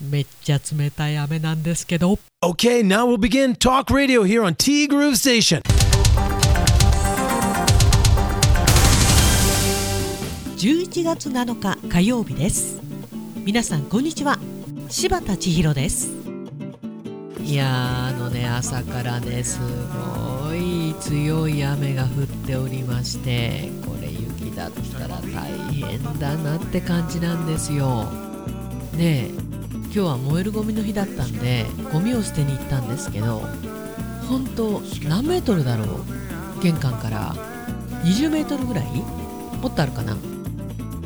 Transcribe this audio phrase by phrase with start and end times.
[0.00, 2.18] めっちゃ冷たい雨なんですけど。
[2.42, 5.60] Okay, now we'll begin Talk Radio here on T Groove Station.
[10.56, 12.80] 11月7日火曜日です。
[13.44, 14.38] 皆さんこんにちは。
[14.88, 16.10] 柴田千尋です。
[17.42, 22.10] いやーあのね朝からねすごい強い雨が降っ
[22.46, 28.04] ておりましてこれ雪だったら大変だなって感じなんですよ。
[28.96, 29.49] ねえ
[29.92, 33.42] 今日は燃えるゴミの日だったんでゴミを捨てに行ったんですけど
[34.28, 36.62] 本当何メートルだろう？
[36.62, 37.34] 玄関から。
[38.04, 38.84] 20メートルぐらい？
[39.60, 40.16] もっとあるかな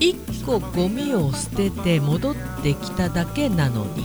[0.00, 4.04] ？1個ゴミを捨てて戻ってきただけなのに。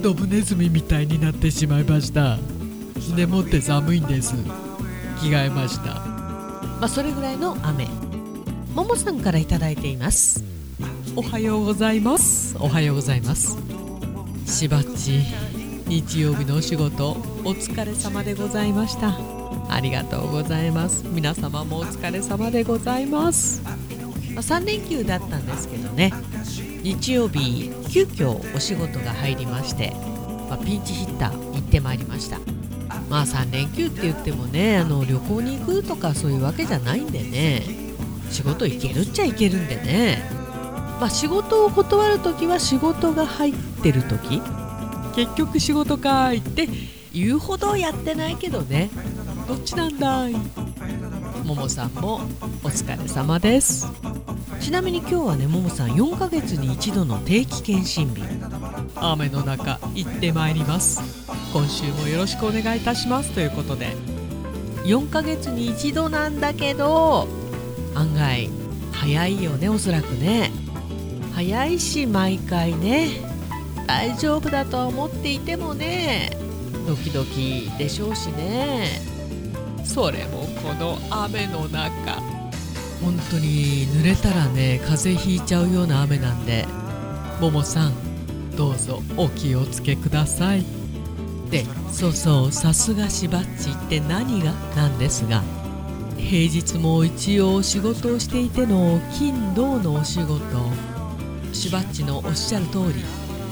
[0.00, 2.38] ドブネズミみたいになってしまいました。
[3.14, 4.34] でもって寒いんです。
[5.20, 5.94] 着替えました。
[5.94, 7.86] まあそれぐらいの雨。
[8.74, 10.42] ももさんから頂いています。
[11.14, 12.56] おはようございます。
[12.58, 13.58] おはようございます
[14.48, 15.22] しばっち
[15.86, 19.16] 日曜日のお仕事お疲れ様でございました。
[19.68, 21.04] ありがとうございます。
[21.06, 23.62] 皆様もお疲れ様でございます。
[23.62, 23.74] まあ、
[24.42, 26.12] 3連休だったんですけどね。
[26.82, 29.92] 日曜日急遽お仕事が入りまして、
[30.48, 32.38] まあ、ピンチヒッター行ってまいりました。
[33.10, 37.62] まあ3連休って言ってもねあの旅行に行くとかそういうわけじゃないんでね。
[38.30, 40.37] 仕事行けるっちゃ行けるんでね。
[41.00, 44.42] まあ仕事を断る時は仕事が入ってる時。
[45.14, 46.68] 結局仕事かいって
[47.12, 48.90] 言うほどやってないけどね。
[49.46, 50.34] どっちなんだい？
[51.44, 52.16] ももさんも
[52.62, 53.88] お疲れ様です。
[54.60, 58.22] ちなみに今日はねももさん4ヶ月に一度の定期検診日。
[58.96, 61.00] 雨の中行ってまいります。
[61.52, 63.32] 今週もよろしくお願いいたします。
[63.32, 63.96] ということで
[64.84, 67.26] 4ヶ月に一度なんだけど
[67.94, 68.50] 案外
[68.92, 70.50] 早いよねおそらくね。
[71.38, 73.10] 早いし毎回ね。
[73.86, 76.36] 大丈夫だと思っていてもね。
[76.84, 79.00] ドキドキでしょうしね。
[79.84, 82.16] それもこの雨の中。
[83.00, 86.66] 本当に濡れたらね風邪ひいちゃうような雨なんで。
[87.40, 87.92] ももさん
[88.56, 90.64] どうぞお気をつけください。
[91.52, 94.52] でそうそうさすがしばっちって何が？
[94.74, 95.44] なんですが。
[96.16, 100.34] 平日も一応仕事をしていての金土のお仕事
[101.58, 103.02] しばっちのおっしゃる通り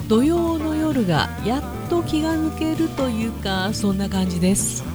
[0.07, 4.85] 土曜の夜がやっと気が抜けるというかそんな感じです。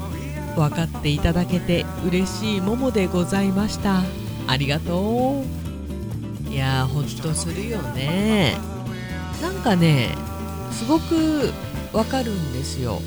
[0.56, 4.00] 分かっていただけて嬉しいももでございました。
[4.46, 5.44] ありがと
[6.48, 6.50] う。
[6.50, 8.56] いやーほっとするよね。
[9.42, 10.14] なんかね
[10.70, 11.52] すごく
[11.92, 13.02] わかるんですよ。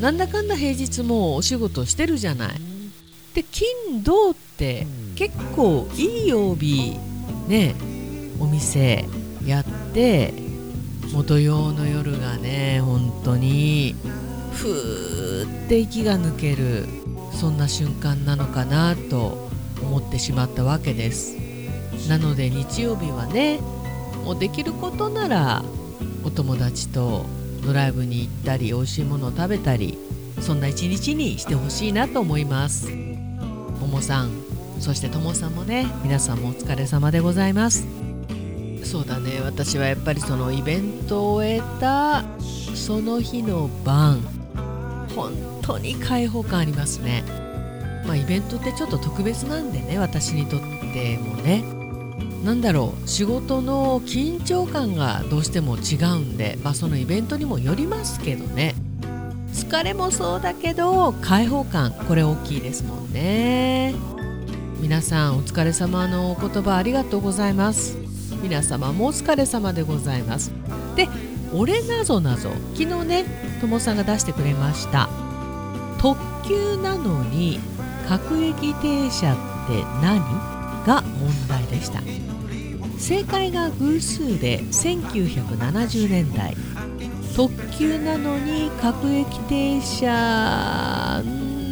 [0.00, 2.54] なんだかんだ平日もお仕事してるじゃない。
[3.34, 6.96] で金土って結構いい曜日
[7.48, 7.74] ね
[8.40, 9.06] お店
[9.44, 10.34] やって
[11.12, 13.94] もう土曜の夜がね本当に
[14.52, 16.86] ふーって息が抜ける
[17.32, 19.48] そんな瞬間なのかなと
[19.82, 21.36] 思ってしまったわけです。
[22.08, 23.60] なので日曜日はね
[24.24, 25.62] もうできることなら
[26.24, 27.24] お友達と
[27.64, 29.98] ドライブに行ったり美味しいものを食べたり
[30.40, 32.90] そんな一日にしてほしいなと思います。
[33.80, 34.30] ももさん
[34.78, 38.09] そしてともさんもね皆さんもお疲れ様でございます。
[38.84, 39.40] そうだね。
[39.44, 42.24] 私はやっぱりそのイベントを終えた
[42.74, 44.20] その日の晩
[45.14, 45.32] 本
[45.62, 47.24] 当に開放感ありますね。
[48.06, 51.64] まあイベントってちょっと特別なんでね私にとってもね。
[52.44, 58.74] なんだろう仕事の緊張感がどうしても違うんでまあそのイベントにもよりますけどね。
[59.52, 63.94] 疲れもそうだけど開放感これ大きいですもんね。
[64.80, 67.99] 皆さんお疲れ様のお言葉ありがとうございます。
[68.42, 70.52] 皆様もお疲れ様でございます。
[70.96, 71.08] で
[71.52, 73.24] 俺なぞなぞ昨日ね
[73.60, 75.08] ともさんが出してくれました。
[76.00, 76.18] 特
[76.48, 77.60] 急なのに
[78.08, 79.36] 各駅停車っ
[79.68, 80.20] て何？
[80.86, 82.00] が問題でした。
[82.98, 86.56] 正解が偶数で1970年代。
[87.36, 91.22] 特急なのに各駅停車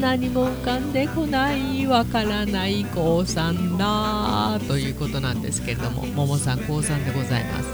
[0.01, 7.69] 何も浮かんでこないわからない高3だということなんですけれどもももさん高3でございます。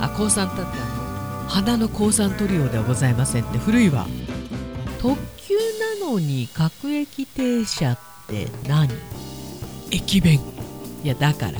[0.00, 1.48] あ高3だってあの？
[1.48, 3.58] 花の高3トリオではございませんって。
[3.58, 4.06] 古いわ。
[5.00, 5.54] 特急
[6.00, 7.98] なのに各駅停車っ
[8.28, 8.88] て何？
[9.90, 10.40] 駅弁。
[11.02, 11.58] いやだから。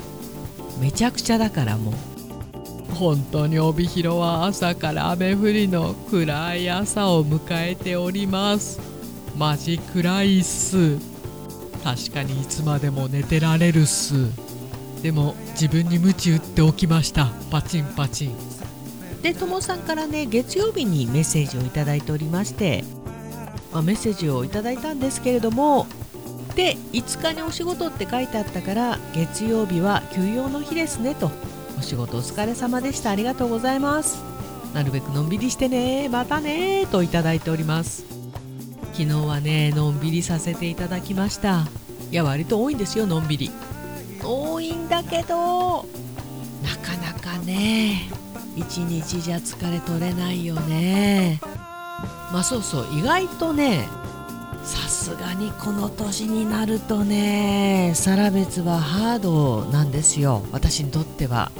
[0.80, 1.94] めちゃくちゃだからもう。
[2.94, 8.78] 本当に帯広は朝から雨降りの暗い朝を迎えております
[9.36, 10.98] マジ暗いっす
[11.82, 14.14] 確かにいつまでも寝てられるっす。
[15.02, 17.32] でも自分に鞭打っておきました。
[17.50, 18.36] パチンパチン。
[19.22, 22.84] でともさんからね月曜日にメッセージをいただいておりまして、
[23.72, 25.86] まあ、メッセージをいただいたんですけれども
[26.54, 31.30] で5日にお仕事って書いてあったから月曜日は休養の日ですねと。
[31.78, 33.10] お仕事お疲れ様でした。
[33.10, 34.22] ありがとうございます。
[34.74, 38.19] なるべくのんびりしてねまたねといただいております。
[38.92, 41.66] 昨日はねのんびりさせていただきました。
[42.10, 43.50] いや割と多いんですよのんびり。
[44.22, 45.86] 多いんだけど
[46.62, 48.10] なかなかね
[48.56, 51.40] 一日じゃ疲れ取れないよね。
[52.32, 53.88] まあそうそう意外とね
[54.64, 60.44] さすがにこの年になるとねサラベツはハードなんですよ。
[60.52, 61.50] 私にとっては。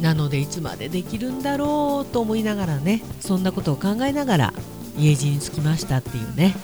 [0.00, 4.52] なのでいつまでできるんだろうと思いながらねそんなことを考えながら
[4.98, 6.54] 家路に着きましたっていうね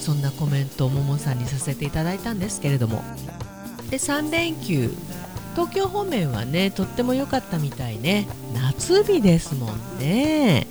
[0.00, 3.02] そんなコメントをももさんにさせていただいたんですけれども。
[3.90, 4.90] で3連休
[5.54, 8.26] 東京方面はねとっても良かったみたいね。
[8.54, 10.66] 夏日ですもんね。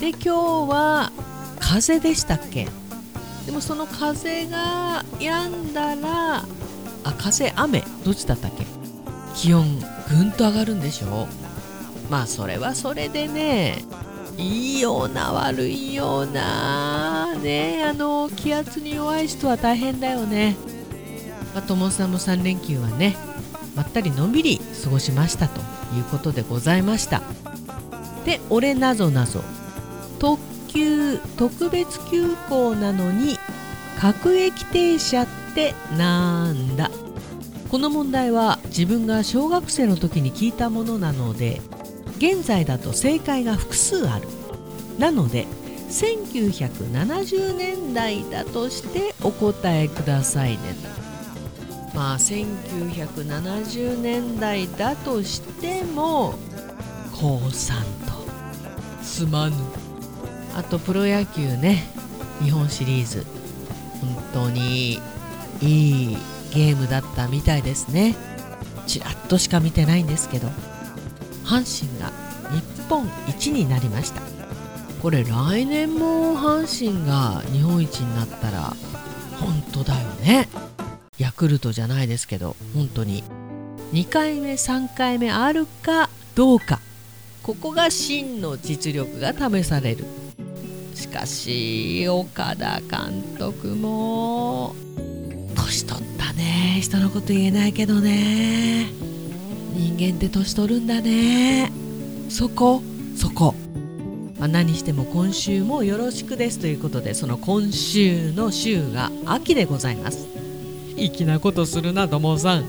[0.00, 0.28] で今日
[0.68, 1.12] は
[1.58, 2.68] 風でしたっけ？
[3.46, 6.44] でもその風が止んだら
[7.04, 8.66] あ風雨どっちだったっけ？
[9.34, 11.26] 気温ぐんと上がるんでしょ？
[12.10, 13.84] まあそれはそれでね
[14.36, 17.34] いいような悪いような。
[17.34, 20.56] ねあの気圧に弱い人は大変だよね。
[21.54, 23.16] まあ、友さんも3連休はね
[23.76, 25.60] まったりのんびり過ごしましたと
[25.94, 27.22] いうことでございました。
[28.24, 29.42] で俺なぞなぞ。
[30.18, 33.38] 特急特別急行なのに
[33.98, 36.90] 各駅停車ってなんだ？
[37.70, 41.60] この問題は自分が小学生の時に聞いたものなので
[42.16, 44.28] 現在だと正解が複数ある。
[44.98, 45.46] なので
[45.90, 50.58] 1970年代だとしてお答えくださいね
[51.94, 56.34] まあ1970年代だとしても
[57.12, 58.24] 高3と。
[59.02, 59.56] すまぬ。
[60.56, 61.84] あとプロ野球ね。
[62.42, 63.24] 日本シリーズ。
[64.00, 64.98] 本当に
[65.60, 66.18] いい
[66.52, 68.16] ゲームだったみたいですね。
[68.88, 70.48] ちらっとしか見てないんですけど。
[71.44, 72.10] 阪神が
[72.50, 74.22] 日本一になりました。
[75.02, 78.74] これ来年も阪神が日本一になったら
[79.38, 80.48] 本当だよね。
[81.18, 83.22] ヤクルトじゃないですけど本当に。
[83.92, 86.80] 2回目3回目あるかどうか。
[87.42, 90.04] ここが真の実力が試される。
[90.94, 94.74] しかし岡田監督も
[95.54, 96.78] 年取ったね。
[96.80, 98.86] 人のこと言えないけどね。
[99.74, 101.70] 人間って年取るんだね。
[102.28, 102.82] そこ
[103.16, 103.54] そこ、
[104.38, 110.26] まあ、何しても今週もよろしくですということでその今週の週が秋でございます。
[110.96, 112.64] 粋なことするなともさん。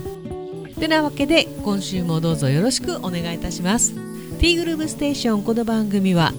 [0.78, 3.94] てなわけで今週もどうぞよろしくお願いいたします。
[4.38, 6.32] ティーグルーブステーションこの番組は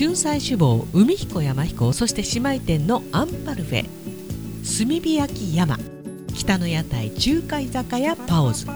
[0.00, 5.78] 仲裁志望海彦山彦そして姉妹店のアンパルフェ炭火焼き山
[6.34, 8.66] 北の屋台中華居酒屋パオズ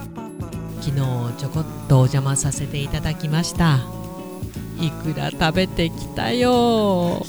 [0.81, 0.97] 昨日
[1.37, 3.81] ちょこっとお邪魔させていただきました。
[4.81, 7.25] いくら食べてきたよ。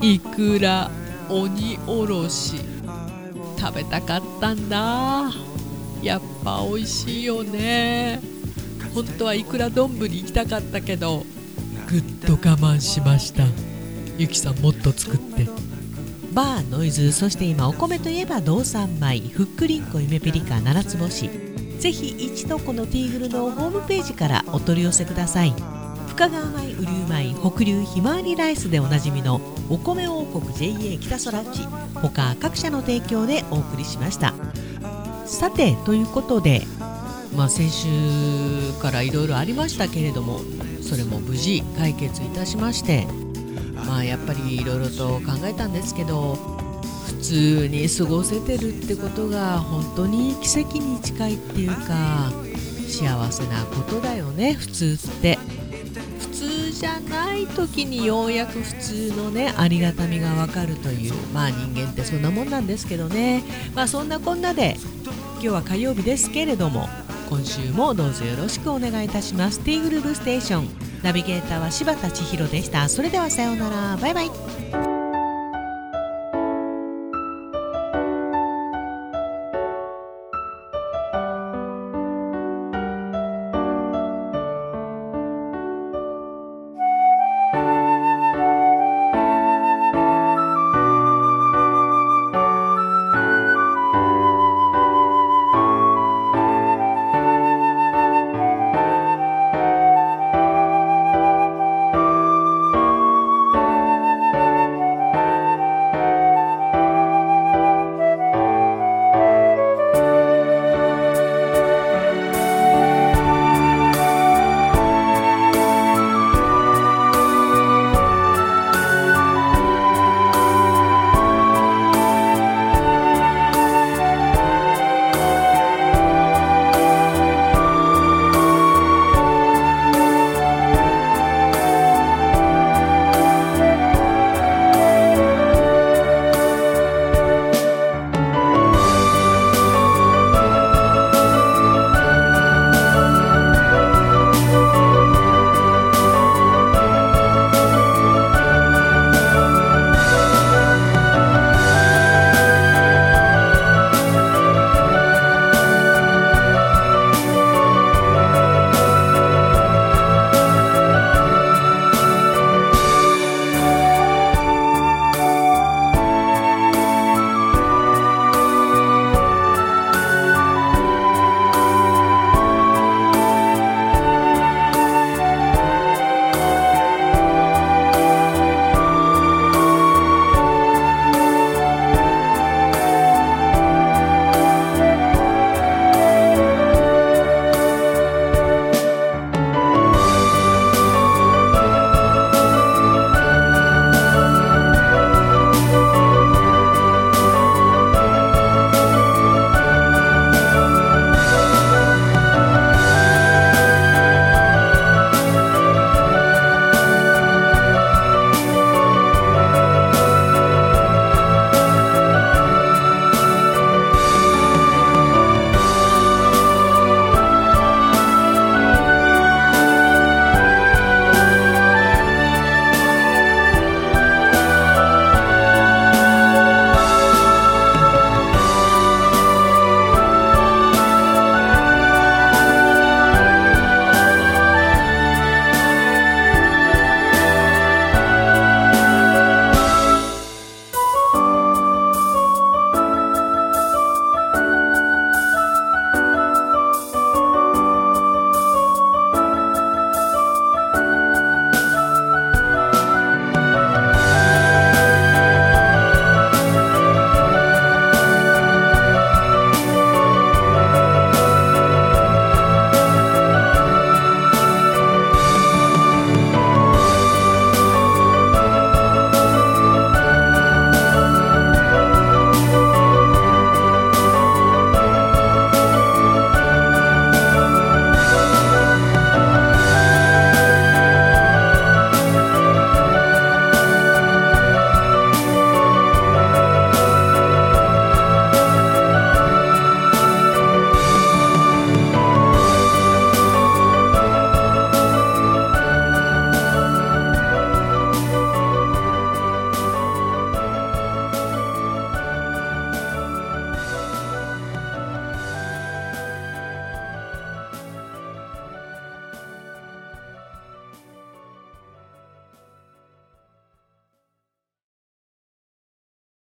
[0.00, 0.90] いくら
[1.28, 2.60] 鬼おろし
[3.58, 5.32] 食べたかったんだ。
[6.00, 8.20] やっぱ美味しいよね。
[8.94, 11.24] 本当はいくら丼行きたかったけど
[11.88, 13.44] ぐっと我慢しました。
[14.16, 15.48] ゆきさんもっと作って。
[16.32, 21.45] バーノイズそして今お米といえば道産米ふっくりんこゆめぴりか七つ星。
[21.78, 25.54] ぜひ一度このティーグルのホームページからお取り寄せください。
[26.08, 34.32] 深川米雨竜米北流ひまわりライスでおなじみのお米王国 JA 北空地他各社の提供でお送りしました。
[35.26, 36.62] さてということで
[37.36, 37.88] まあ先週
[38.80, 40.40] からいろいろありましたけれども
[40.80, 43.06] それも無事解決いたしまして
[43.74, 46.55] まあやっぱりいろいろと考えたんですけど
[47.16, 52.32] 通に過ごせてるってことが本当に奇跡に近いっていうか
[52.88, 55.38] 幸せなことだよね普通って。
[56.18, 63.42] 普通じゃない時にようやく普通のねありがたみがわかるというまあ人間ってそんなもんなんですけどね。
[63.74, 64.76] まあそんなこんなで
[65.34, 66.88] 今日は火曜日ですけれども
[67.30, 69.60] 今週もどうぞよろしくお願いいたします。
[69.60, 70.68] ティーグルーブステーション。
[71.02, 72.88] ナビゲーターは柴田千尋でした。
[72.88, 73.96] それではさようなら。
[73.96, 74.95] バイバイ。